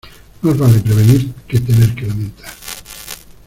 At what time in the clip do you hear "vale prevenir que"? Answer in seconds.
0.57-1.59